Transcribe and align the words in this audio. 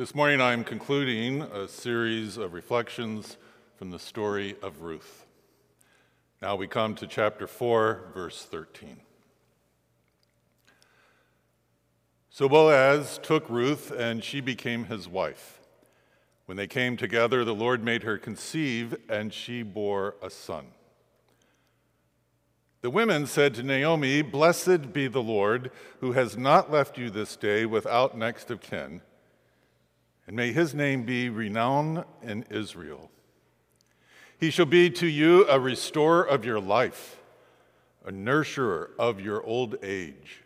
This 0.00 0.14
morning 0.14 0.40
I'm 0.40 0.64
concluding 0.64 1.42
a 1.42 1.68
series 1.68 2.38
of 2.38 2.54
reflections 2.54 3.36
from 3.76 3.90
the 3.90 3.98
story 3.98 4.56
of 4.62 4.80
Ruth. 4.80 5.26
Now 6.40 6.56
we 6.56 6.66
come 6.68 6.94
to 6.94 7.06
chapter 7.06 7.46
4, 7.46 8.12
verse 8.14 8.46
13. 8.46 9.02
So 12.30 12.48
Boaz 12.48 13.20
took 13.22 13.50
Ruth, 13.50 13.90
and 13.90 14.24
she 14.24 14.40
became 14.40 14.86
his 14.86 15.06
wife. 15.06 15.60
When 16.46 16.56
they 16.56 16.66
came 16.66 16.96
together, 16.96 17.44
the 17.44 17.54
Lord 17.54 17.84
made 17.84 18.02
her 18.04 18.16
conceive, 18.16 18.96
and 19.06 19.34
she 19.34 19.62
bore 19.62 20.14
a 20.22 20.30
son. 20.30 20.68
The 22.80 22.88
women 22.88 23.26
said 23.26 23.54
to 23.56 23.62
Naomi, 23.62 24.22
Blessed 24.22 24.94
be 24.94 25.08
the 25.08 25.22
Lord, 25.22 25.70
who 26.00 26.12
has 26.12 26.38
not 26.38 26.72
left 26.72 26.96
you 26.96 27.10
this 27.10 27.36
day 27.36 27.66
without 27.66 28.16
next 28.16 28.50
of 28.50 28.62
kin 28.62 29.02
and 30.30 30.36
may 30.36 30.52
his 30.52 30.76
name 30.76 31.02
be 31.02 31.28
renowned 31.28 32.04
in 32.22 32.44
Israel. 32.50 33.10
He 34.38 34.50
shall 34.50 34.64
be 34.64 34.88
to 34.88 35.08
you 35.08 35.44
a 35.48 35.58
restorer 35.58 36.22
of 36.22 36.44
your 36.44 36.60
life, 36.60 37.20
a 38.06 38.12
nurturer 38.12 38.90
of 38.96 39.20
your 39.20 39.42
old 39.42 39.74
age. 39.82 40.44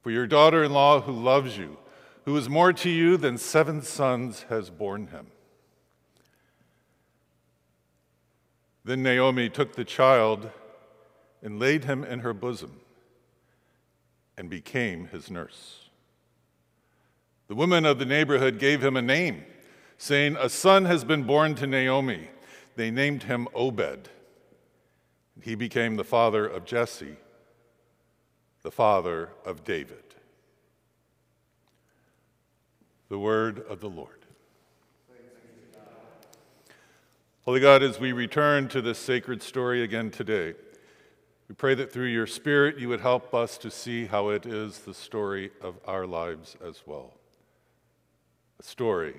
For 0.00 0.10
your 0.10 0.26
daughter 0.26 0.64
in 0.64 0.72
law 0.72 1.02
who 1.02 1.12
loves 1.12 1.58
you, 1.58 1.76
who 2.24 2.34
is 2.38 2.48
more 2.48 2.72
to 2.72 2.88
you 2.88 3.18
than 3.18 3.36
seven 3.36 3.82
sons, 3.82 4.46
has 4.48 4.70
borne 4.70 5.08
him. 5.08 5.26
Then 8.82 9.02
Naomi 9.02 9.50
took 9.50 9.76
the 9.76 9.84
child 9.84 10.48
and 11.42 11.58
laid 11.58 11.84
him 11.84 12.02
in 12.02 12.20
her 12.20 12.32
bosom 12.32 12.80
and 14.38 14.48
became 14.48 15.08
his 15.08 15.30
nurse. 15.30 15.89
The 17.50 17.56
women 17.56 17.84
of 17.84 17.98
the 17.98 18.04
neighborhood 18.04 18.60
gave 18.60 18.80
him 18.80 18.96
a 18.96 19.02
name, 19.02 19.44
saying, 19.98 20.36
A 20.38 20.48
son 20.48 20.84
has 20.84 21.02
been 21.02 21.24
born 21.24 21.56
to 21.56 21.66
Naomi. 21.66 22.28
They 22.76 22.92
named 22.92 23.24
him 23.24 23.48
Obed. 23.52 24.08
He 25.42 25.56
became 25.56 25.96
the 25.96 26.04
father 26.04 26.46
of 26.46 26.64
Jesse, 26.64 27.16
the 28.62 28.70
father 28.70 29.30
of 29.44 29.64
David. 29.64 30.14
The 33.08 33.18
word 33.18 33.58
of 33.68 33.80
the 33.80 33.90
Lord. 33.90 34.26
Holy 37.44 37.58
God, 37.58 37.82
as 37.82 37.98
we 37.98 38.12
return 38.12 38.68
to 38.68 38.80
this 38.80 39.00
sacred 39.00 39.42
story 39.42 39.82
again 39.82 40.12
today, 40.12 40.54
we 41.48 41.56
pray 41.56 41.74
that 41.74 41.92
through 41.92 42.06
your 42.06 42.28
Spirit 42.28 42.78
you 42.78 42.88
would 42.88 43.00
help 43.00 43.34
us 43.34 43.58
to 43.58 43.72
see 43.72 44.06
how 44.06 44.28
it 44.28 44.46
is 44.46 44.78
the 44.78 44.94
story 44.94 45.50
of 45.60 45.80
our 45.84 46.06
lives 46.06 46.56
as 46.64 46.82
well 46.86 47.14
a 48.60 48.62
story 48.62 49.14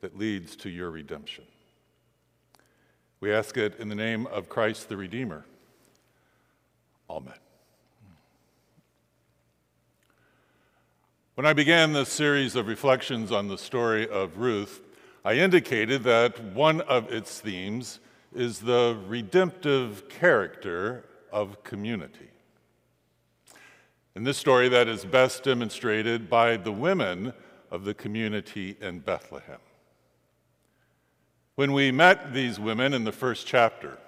that 0.00 0.18
leads 0.18 0.56
to 0.56 0.68
your 0.68 0.90
redemption. 0.90 1.44
We 3.20 3.32
ask 3.32 3.56
it 3.56 3.78
in 3.78 3.88
the 3.88 3.94
name 3.94 4.26
of 4.26 4.48
Christ 4.48 4.88
the 4.88 4.96
Redeemer. 4.96 5.44
Amen. 7.08 7.38
When 11.36 11.46
I 11.46 11.52
began 11.52 11.92
this 11.92 12.08
series 12.08 12.56
of 12.56 12.66
reflections 12.66 13.30
on 13.30 13.46
the 13.46 13.56
story 13.56 14.08
of 14.08 14.38
Ruth, 14.38 14.80
I 15.24 15.34
indicated 15.34 16.02
that 16.02 16.42
one 16.42 16.80
of 16.80 17.12
its 17.12 17.38
themes 17.38 18.00
is 18.34 18.58
the 18.58 18.98
redemptive 19.06 20.08
character 20.08 21.04
of 21.30 21.62
community. 21.62 22.30
In 24.16 24.24
this 24.24 24.38
story, 24.38 24.68
that 24.70 24.88
is 24.88 25.04
best 25.04 25.44
demonstrated 25.44 26.28
by 26.28 26.56
the 26.56 26.72
women 26.72 27.32
of 27.72 27.84
the 27.84 27.94
community 27.94 28.76
in 28.82 29.00
Bethlehem. 29.00 29.58
When 31.54 31.72
we 31.72 31.90
met 31.90 32.34
these 32.34 32.60
women 32.60 32.92
in 32.92 33.04
the 33.04 33.12
first 33.12 33.46
chapter, 33.46 33.98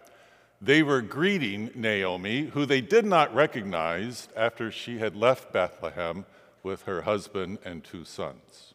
they 0.60 0.82
were 0.82 1.00
greeting 1.00 1.70
Naomi, 1.74 2.42
who 2.42 2.66
they 2.66 2.82
did 2.82 3.06
not 3.06 3.34
recognize 3.34 4.28
after 4.36 4.70
she 4.70 4.98
had 4.98 5.16
left 5.16 5.52
Bethlehem 5.52 6.26
with 6.62 6.82
her 6.82 7.02
husband 7.02 7.58
and 7.64 7.82
two 7.82 8.04
sons. 8.04 8.74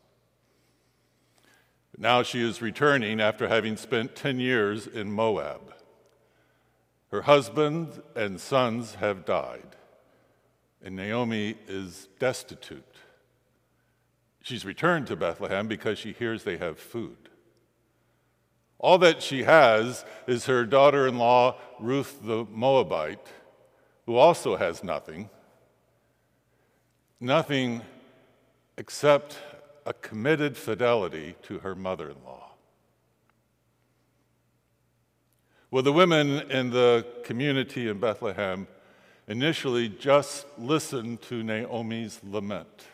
Now 1.95 2.23
she 2.23 2.41
is 2.41 2.61
returning 2.61 3.21
after 3.21 3.47
having 3.47 3.77
spent 3.77 4.16
10 4.16 4.39
years 4.39 4.88
in 4.88 5.11
Moab. 5.11 5.73
Her 7.11 7.23
husband 7.23 8.01
and 8.16 8.39
sons 8.39 8.95
have 8.95 9.25
died, 9.25 9.75
and 10.83 10.95
Naomi 10.95 11.57
is 11.67 12.07
destitute. 12.17 12.88
She's 14.49 14.65
returned 14.65 15.05
to 15.05 15.15
Bethlehem 15.15 15.67
because 15.67 15.99
she 15.99 16.11
hears 16.11 16.43
they 16.43 16.57
have 16.57 16.79
food. 16.79 17.29
All 18.79 18.97
that 18.97 19.21
she 19.21 19.43
has 19.43 20.03
is 20.25 20.47
her 20.47 20.65
daughter 20.65 21.05
in 21.05 21.19
law, 21.19 21.55
Ruth 21.79 22.17
the 22.23 22.45
Moabite, 22.49 23.27
who 24.07 24.15
also 24.15 24.55
has 24.55 24.83
nothing. 24.83 25.29
Nothing 27.19 27.83
except 28.75 29.38
a 29.85 29.93
committed 29.93 30.57
fidelity 30.57 31.35
to 31.43 31.59
her 31.59 31.75
mother 31.75 32.09
in 32.09 32.17
law. 32.25 32.49
Well, 35.69 35.83
the 35.83 35.93
women 35.93 36.49
in 36.49 36.71
the 36.71 37.05
community 37.23 37.88
in 37.88 37.99
Bethlehem 37.99 38.65
initially 39.27 39.89
just 39.89 40.47
listened 40.57 41.21
to 41.21 41.43
Naomi's 41.43 42.19
lament. 42.23 42.88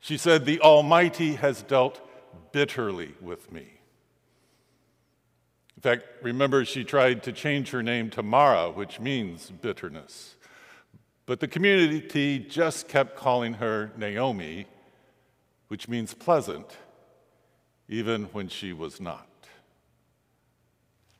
She 0.00 0.16
said, 0.16 0.44
The 0.44 0.60
Almighty 0.60 1.34
has 1.34 1.62
dealt 1.62 2.00
bitterly 2.52 3.14
with 3.20 3.52
me. 3.52 3.66
In 5.76 5.82
fact, 5.82 6.04
remember, 6.22 6.64
she 6.64 6.82
tried 6.82 7.22
to 7.22 7.32
change 7.32 7.70
her 7.70 7.82
name 7.82 8.10
to 8.10 8.22
Mara, 8.22 8.70
which 8.70 8.98
means 8.98 9.50
bitterness. 9.50 10.34
But 11.24 11.40
the 11.40 11.46
community 11.46 12.38
just 12.38 12.88
kept 12.88 13.16
calling 13.16 13.54
her 13.54 13.92
Naomi, 13.96 14.66
which 15.68 15.86
means 15.88 16.14
pleasant, 16.14 16.78
even 17.88 18.24
when 18.32 18.48
she 18.48 18.72
was 18.72 19.00
not. 19.00 19.28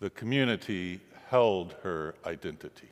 The 0.00 0.10
community 0.10 1.00
held 1.28 1.74
her 1.82 2.14
identity. 2.24 2.88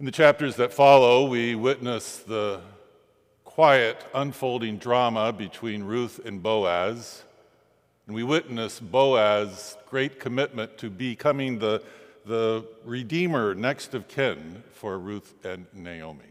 In 0.00 0.06
the 0.06 0.10
chapters 0.10 0.56
that 0.56 0.72
follow, 0.72 1.28
we 1.28 1.54
witness 1.54 2.16
the 2.16 2.60
quiet 3.44 4.04
unfolding 4.12 4.76
drama 4.76 5.32
between 5.32 5.84
Ruth 5.84 6.20
and 6.24 6.42
Boaz. 6.42 7.22
And 8.08 8.16
we 8.16 8.24
witness 8.24 8.80
Boaz's 8.80 9.76
great 9.88 10.18
commitment 10.18 10.78
to 10.78 10.90
becoming 10.90 11.60
the, 11.60 11.80
the 12.26 12.66
redeemer 12.84 13.54
next 13.54 13.94
of 13.94 14.08
kin 14.08 14.64
for 14.72 14.98
Ruth 14.98 15.32
and 15.44 15.66
Naomi. 15.72 16.24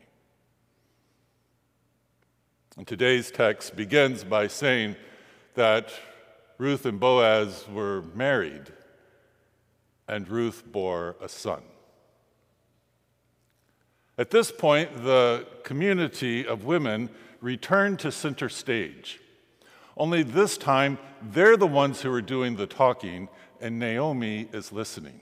And 2.76 2.86
today's 2.86 3.32
text 3.32 3.78
begins 3.78 4.26
by 4.26 4.48
saying 4.48 4.98
that 5.54 5.94
Ruth 6.58 6.86
and 6.86 7.00
Boaz 7.00 7.66
were 7.72 8.02
married, 8.14 8.74
and 10.06 10.28
Ruth 10.28 10.64
bore 10.70 11.16
a 11.22 11.30
son. 11.30 11.62
At 14.18 14.30
this 14.30 14.52
point, 14.52 15.04
the 15.04 15.48
community 15.64 16.46
of 16.46 16.66
women 16.66 17.10
returned 17.42 18.00
to 18.00 18.12
center 18.12 18.48
stage. 18.48 19.20
Only 19.98 20.24
this 20.24 20.58
time, 20.58 20.98
they're 21.22 21.58
the 21.58 21.68
ones 21.68 22.02
who 22.02 22.12
are 22.14 22.22
doing 22.22 22.56
the 22.56 22.68
talking, 22.68 23.28
and 23.60 23.80
Naomi 23.80 24.48
is 24.54 24.72
listening. 24.72 25.22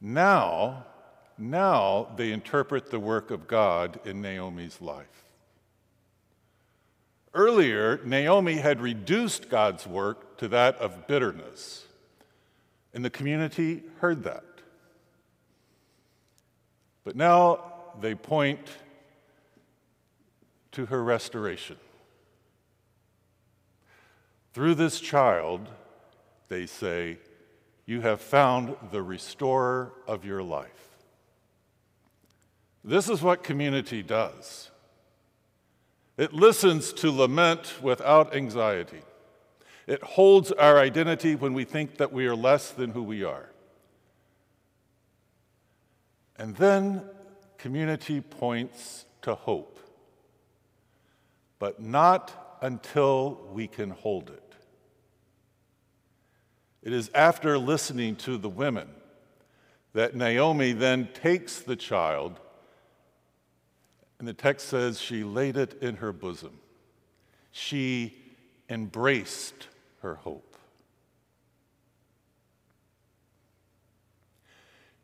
Now, 0.00 0.86
now 1.38 2.08
they 2.16 2.32
interpret 2.32 2.90
the 2.90 3.00
work 3.00 3.30
of 3.30 3.48
God 3.48 4.00
in 4.04 4.20
Naomi's 4.20 4.80
life. 4.80 5.24
Earlier, 7.34 8.00
Naomi 8.04 8.56
had 8.56 8.80
reduced 8.80 9.48
God's 9.48 9.86
work 9.86 10.36
to 10.38 10.48
that 10.48 10.76
of 10.76 11.06
bitterness, 11.06 11.86
and 12.92 13.04
the 13.04 13.10
community 13.10 13.82
heard 14.00 14.22
that. 14.24 14.44
But 17.04 17.16
now 17.16 17.71
they 18.00 18.14
point 18.14 18.60
to 20.72 20.86
her 20.86 21.02
restoration. 21.02 21.76
Through 24.52 24.74
this 24.74 25.00
child, 25.00 25.68
they 26.48 26.66
say, 26.66 27.18
you 27.86 28.00
have 28.02 28.20
found 28.20 28.76
the 28.90 29.02
restorer 29.02 29.92
of 30.06 30.24
your 30.24 30.42
life. 30.42 30.88
This 32.84 33.08
is 33.08 33.22
what 33.22 33.44
community 33.44 34.02
does 34.02 34.70
it 36.18 36.34
listens 36.34 36.92
to 36.92 37.10
lament 37.10 37.74
without 37.82 38.36
anxiety. 38.36 39.00
It 39.86 40.02
holds 40.02 40.52
our 40.52 40.78
identity 40.78 41.34
when 41.34 41.54
we 41.54 41.64
think 41.64 41.96
that 41.96 42.12
we 42.12 42.26
are 42.26 42.36
less 42.36 42.70
than 42.70 42.90
who 42.90 43.02
we 43.02 43.24
are. 43.24 43.48
And 46.36 46.54
then 46.56 47.02
community 47.62 48.20
points 48.20 49.06
to 49.22 49.34
hope 49.34 49.72
but 51.62 51.80
not 51.80 52.58
until 52.60 53.38
we 53.52 53.68
can 53.68 53.90
hold 53.90 54.30
it. 54.30 54.54
It 56.82 56.92
is 56.92 57.08
after 57.14 57.56
listening 57.56 58.16
to 58.16 58.36
the 58.36 58.48
women 58.48 58.88
that 59.92 60.16
Naomi 60.16 60.72
then 60.72 61.08
takes 61.14 61.60
the 61.60 61.76
child, 61.76 62.40
and 64.18 64.26
the 64.26 64.32
text 64.32 64.66
says 64.66 65.00
she 65.00 65.22
laid 65.22 65.56
it 65.56 65.80
in 65.80 65.94
her 65.98 66.12
bosom. 66.12 66.58
She 67.52 68.12
embraced 68.68 69.68
her 70.00 70.16
hope. 70.16 70.51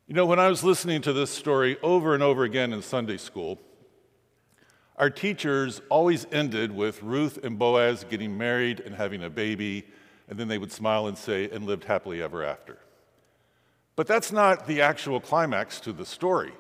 You 0.09 0.15
know, 0.15 0.25
when 0.25 0.39
I 0.39 0.49
was 0.49 0.65
listening 0.65 1.03
to 1.03 1.13
this 1.13 1.31
story 1.31 1.77
over 1.83 2.15
and 2.15 2.23
over 2.23 2.45
again 2.45 2.73
in 2.73 2.81
Sunday 2.81 3.19
school, 3.19 3.59
our 4.97 5.11
teachers 5.11 5.83
always 5.91 6.27
ended 6.33 6.75
with 6.75 7.03
Ruth 7.03 7.45
and 7.45 7.59
Boaz 7.59 8.07
getting 8.09 8.39
married 8.39 8.81
and 8.81 8.95
having 8.95 9.23
a 9.23 9.29
baby, 9.29 9.87
and 10.27 10.39
then 10.39 10.49
they 10.49 10.57
would 10.57 10.73
smile 10.73 11.09
and 11.09 11.19
say, 11.19 11.51
and 11.51 11.67
lived 11.67 11.85
happily 11.85 12.23
ever 12.23 12.43
after. 12.43 12.79
But 13.97 14.07
that's 14.07 14.33
not 14.33 14.67
the 14.67 14.81
actual 14.81 15.21
climax 15.21 15.79
to 15.81 15.93
the 15.93 16.07
story. 16.07 16.55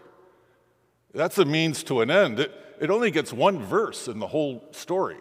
That's 1.15 1.39
a 1.39 1.47
means 1.47 1.83
to 1.85 2.03
an 2.03 2.11
end. 2.11 2.41
It, 2.41 2.53
it 2.83 2.91
only 2.91 3.11
gets 3.11 3.33
one 3.33 3.61
verse 3.61 4.09
in 4.09 4.19
the 4.19 4.27
whole 4.27 4.63
story. 4.73 5.21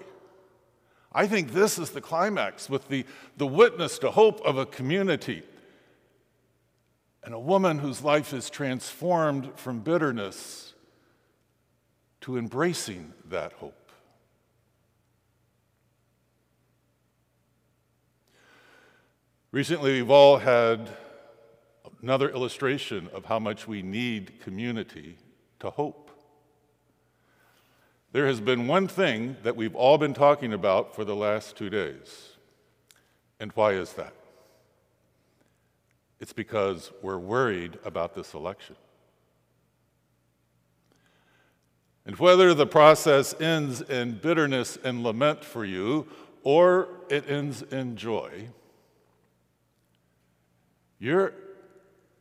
I 1.13 1.27
think 1.27 1.53
this 1.53 1.79
is 1.79 1.91
the 1.91 2.01
climax 2.01 2.69
with 2.69 2.89
the, 2.89 3.05
the 3.37 3.47
witness 3.47 3.97
to 3.99 4.11
hope 4.11 4.41
of 4.41 4.57
a 4.57 4.65
community 4.65 5.43
and 7.27 7.35
a 7.35 7.39
woman 7.39 7.79
whose 7.79 8.01
life 8.05 8.31
is 8.31 8.49
transformed 8.49 9.51
from 9.57 9.81
bitterness 9.81 10.73
to 12.21 12.37
embracing 12.37 13.11
that 13.25 13.51
hope. 13.51 13.91
Recently, 19.51 20.01
we've 20.01 20.09
all 20.09 20.37
had 20.37 20.89
another 22.01 22.29
illustration 22.29 23.09
of 23.13 23.25
how 23.25 23.39
much 23.39 23.67
we 23.67 23.81
need 23.81 24.39
community 24.39 25.17
to 25.59 25.69
hope. 25.69 26.09
There 28.13 28.27
has 28.27 28.39
been 28.39 28.67
one 28.67 28.87
thing 28.87 29.35
that 29.43 29.57
we've 29.57 29.75
all 29.75 29.97
been 29.97 30.13
talking 30.13 30.53
about 30.53 30.95
for 30.95 31.03
the 31.03 31.13
last 31.13 31.57
two 31.57 31.69
days. 31.69 32.37
And 33.37 33.51
why 33.51 33.73
is 33.73 33.91
that? 33.95 34.13
It's 36.19 36.33
because 36.33 36.91
we're 37.01 37.17
worried 37.17 37.77
about 37.85 38.15
this 38.15 38.33
election. 38.33 38.75
And 42.05 42.15
whether 42.17 42.53
the 42.53 42.65
process 42.65 43.39
ends 43.39 43.81
in 43.81 44.13
bitterness 44.13 44.77
and 44.83 45.03
lament 45.03 45.43
for 45.43 45.65
you 45.65 46.07
or 46.43 46.87
it 47.09 47.29
ends 47.29 47.61
in 47.63 47.97
joy, 47.97 48.47
you're, 50.99 51.33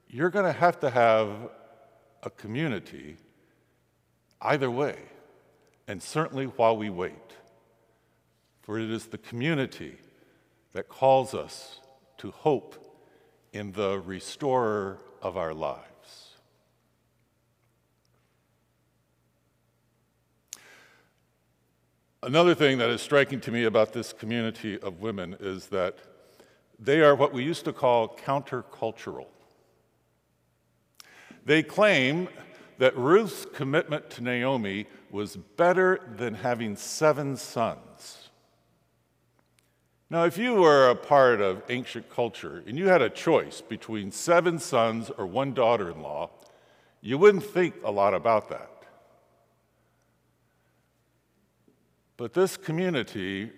you're 0.09 0.31
going 0.31 0.45
to 0.45 0.53
have 0.53 0.81
to 0.81 0.91
have 0.91 1.31
a 2.23 2.31
community 2.31 3.17
either 4.41 4.71
way, 4.71 4.97
and 5.87 6.03
certainly 6.03 6.47
while 6.47 6.77
we 6.77 6.91
wait. 6.91 7.15
For 8.63 8.79
it 8.81 8.91
is 8.91 9.07
the 9.07 9.19
community 9.19 9.97
that 10.73 10.89
calls 10.89 11.33
us 11.33 11.81
to 12.19 12.33
hope 12.33 12.86
in 13.57 13.73
the 13.73 13.99
restorer 14.01 14.99
of 15.23 15.37
our 15.37 15.55
lives. 15.55 15.87
Another 22.23 22.55
thing 22.55 22.79
that 22.79 22.91
is 22.91 23.01
striking 23.01 23.41
to 23.41 23.53
me 23.53 23.65
about 23.65 23.93
this 23.93 24.13
community 24.13 24.79
of 24.81 25.01
women 25.01 25.37
is 25.39 25.69
that 25.69 25.97
they 26.79 27.01
are 27.01 27.15
what 27.15 27.33
we 27.33 27.45
used 27.45 27.65
to 27.65 27.73
call 27.73 28.17
countercultural. 28.17 29.27
They 31.45 31.63
claim 31.63 32.29
that 32.79 32.97
Ruth's 32.97 33.47
commitment 33.55 34.11
to 34.11 34.23
Naomi 34.23 34.87
was 35.11 35.37
better 35.37 36.01
than 36.17 36.35
having 36.35 36.77
seven 36.77 37.37
sons. 37.37 38.26
Now, 40.09 40.25
if 40.25 40.39
you 40.39 40.55
were 40.55 40.89
a 40.89 40.95
part 40.95 41.41
of 41.41 41.63
ancient 41.69 42.09
culture 42.09 42.63
and 42.67 42.79
you 42.79 42.87
had 42.87 43.03
a 43.03 43.11
choice 43.11 43.61
between 43.61 44.13
seven 44.13 44.59
sons 44.61 45.11
or 45.11 45.27
one 45.27 45.53
daughter 45.53 45.91
in 45.91 46.01
law, 46.01 46.31
you 47.01 47.19
wouldn't 47.19 47.45
think 47.45 47.75
a 47.83 47.91
lot 47.91 48.15
about 48.15 48.49
that. 48.51 48.71
But 52.17 52.35
this 52.35 52.57
community 52.57 53.51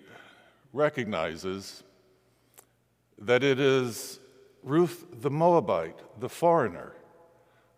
recognizes 0.73 1.83
that 3.19 3.43
it 3.43 3.59
is 3.59 4.19
Ruth 4.63 5.05
the 5.21 5.29
Moabite, 5.29 5.99
the 6.19 6.29
foreigner, 6.29 6.93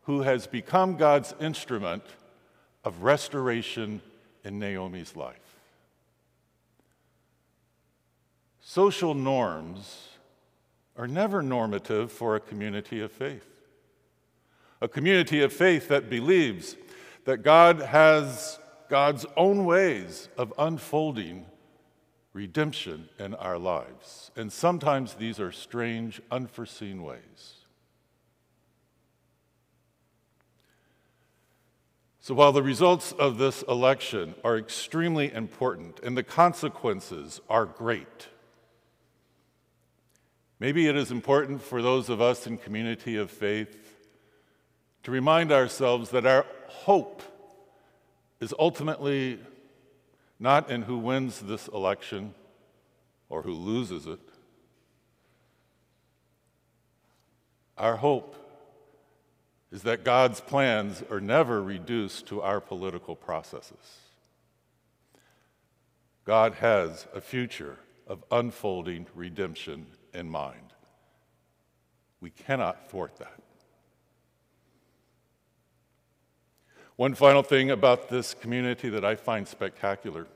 who 0.03 0.21
has 0.21 0.47
become 0.47 0.95
God's 0.95 1.35
instrument 1.39 2.03
of 2.83 3.03
restoration 3.03 4.01
in 4.43 4.59
Naomi's 4.59 5.15
life. 5.15 5.60
Social 8.73 9.13
norms 9.13 10.07
are 10.95 11.05
never 11.05 11.41
normative 11.41 12.09
for 12.09 12.37
a 12.37 12.39
community 12.39 13.01
of 13.01 13.11
faith. 13.11 13.45
A 14.79 14.87
community 14.87 15.41
of 15.41 15.51
faith 15.51 15.89
that 15.89 16.09
believes 16.09 16.77
that 17.25 17.43
God 17.43 17.81
has 17.81 18.59
God's 18.87 19.25
own 19.35 19.65
ways 19.65 20.29
of 20.37 20.53
unfolding 20.57 21.47
redemption 22.31 23.09
in 23.19 23.35
our 23.35 23.57
lives. 23.57 24.31
And 24.37 24.49
sometimes 24.49 25.15
these 25.15 25.37
are 25.37 25.51
strange, 25.51 26.21
unforeseen 26.31 27.03
ways. 27.03 27.65
So 32.21 32.33
while 32.33 32.53
the 32.53 32.63
results 32.63 33.11
of 33.11 33.37
this 33.37 33.63
election 33.63 34.33
are 34.45 34.57
extremely 34.57 35.29
important 35.33 35.99
and 35.99 36.15
the 36.15 36.23
consequences 36.23 37.41
are 37.49 37.65
great, 37.65 38.29
maybe 40.61 40.87
it 40.87 40.95
is 40.95 41.09
important 41.09 41.59
for 41.59 41.81
those 41.81 42.07
of 42.07 42.21
us 42.21 42.45
in 42.45 42.55
community 42.55 43.17
of 43.17 43.31
faith 43.31 43.97
to 45.01 45.09
remind 45.09 45.51
ourselves 45.51 46.11
that 46.11 46.23
our 46.27 46.45
hope 46.67 47.23
is 48.39 48.53
ultimately 48.59 49.39
not 50.39 50.69
in 50.69 50.83
who 50.83 50.99
wins 50.99 51.39
this 51.39 51.67
election 51.69 52.35
or 53.27 53.41
who 53.41 53.53
loses 53.53 54.05
it. 54.05 54.19
Our 57.75 57.95
hope 57.95 58.35
is 59.71 59.81
that 59.81 60.03
God's 60.03 60.41
plans 60.41 61.01
are 61.09 61.19
never 61.19 61.63
reduced 61.63 62.27
to 62.27 62.39
our 62.43 62.61
political 62.61 63.15
processes. 63.15 63.97
God 66.23 66.53
has 66.55 67.07
a 67.15 67.21
future 67.21 67.79
of 68.05 68.23
unfolding 68.29 69.07
redemption 69.15 69.87
in 70.13 70.29
mind. 70.29 70.73
We 72.19 72.29
cannot 72.29 72.89
thwart 72.89 73.17
that. 73.17 73.41
One 76.95 77.15
final 77.15 77.41
thing 77.41 77.71
about 77.71 78.09
this 78.09 78.33
community 78.33 78.89
that 78.89 79.03
I 79.03 79.15
find 79.15 79.47
spectacular 79.47 80.27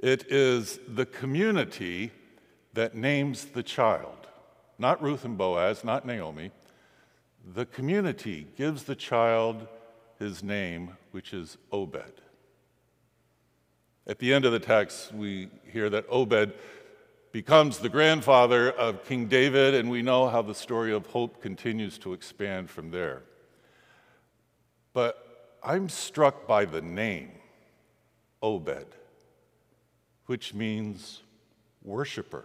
it 0.00 0.30
is 0.30 0.78
the 0.86 1.06
community 1.06 2.10
that 2.74 2.94
names 2.94 3.46
the 3.46 3.62
child, 3.62 4.26
not 4.78 5.02
Ruth 5.02 5.24
and 5.24 5.38
Boaz, 5.38 5.82
not 5.82 6.04
Naomi. 6.04 6.50
The 7.54 7.64
community 7.64 8.48
gives 8.56 8.82
the 8.82 8.96
child 8.96 9.66
his 10.18 10.42
name, 10.42 10.96
which 11.12 11.32
is 11.32 11.56
Obed. 11.72 12.20
At 14.06 14.18
the 14.18 14.34
end 14.34 14.44
of 14.44 14.52
the 14.52 14.58
text, 14.58 15.14
we 15.14 15.48
hear 15.72 15.88
that 15.88 16.04
Obed 16.10 16.52
becomes 17.34 17.80
the 17.80 17.88
grandfather 17.88 18.70
of 18.70 19.04
King 19.04 19.26
David, 19.26 19.74
and 19.74 19.90
we 19.90 20.02
know 20.02 20.28
how 20.28 20.40
the 20.40 20.54
story 20.54 20.92
of 20.92 21.04
hope 21.06 21.42
continues 21.42 21.98
to 21.98 22.12
expand 22.12 22.70
from 22.70 22.92
there. 22.92 23.24
But 24.92 25.58
I'm 25.60 25.88
struck 25.88 26.46
by 26.46 26.64
the 26.64 26.80
name, 26.80 27.32
Obed, 28.40 28.86
which 30.26 30.54
means 30.54 31.22
worshiper. 31.82 32.44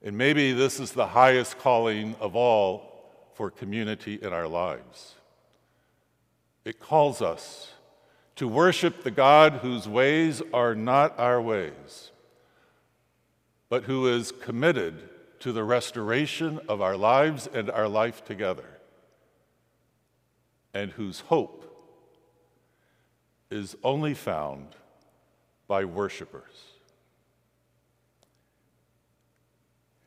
And 0.00 0.16
maybe 0.16 0.52
this 0.52 0.78
is 0.78 0.92
the 0.92 1.08
highest 1.08 1.58
calling 1.58 2.14
of 2.20 2.36
all 2.36 3.32
for 3.34 3.50
community 3.50 4.16
in 4.22 4.32
our 4.32 4.46
lives. 4.46 5.16
It 6.64 6.78
calls 6.78 7.20
us 7.20 7.72
to 8.36 8.46
worship 8.46 9.02
the 9.02 9.10
God 9.10 9.54
whose 9.54 9.88
ways 9.88 10.40
are 10.54 10.76
not 10.76 11.18
our 11.18 11.42
ways, 11.42 12.12
but 13.68 13.84
who 13.84 14.06
is 14.08 14.32
committed 14.32 15.08
to 15.40 15.52
the 15.52 15.64
restoration 15.64 16.60
of 16.68 16.80
our 16.80 16.96
lives 16.96 17.46
and 17.46 17.70
our 17.70 17.88
life 17.88 18.24
together 18.24 18.78
and 20.74 20.92
whose 20.92 21.20
hope 21.20 21.64
is 23.50 23.76
only 23.82 24.14
found 24.14 24.76
by 25.66 25.84
worshipers. 25.84 26.72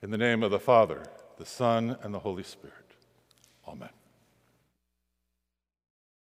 In 0.02 0.12
the 0.12 0.18
name 0.18 0.44
of 0.44 0.52
the 0.52 0.60
Father, 0.60 1.04
the 1.38 1.46
Son, 1.46 1.98
and 2.02 2.14
the 2.14 2.20
Holy 2.20 2.44
Spirit. 2.44 2.76
Amen. 3.68 3.90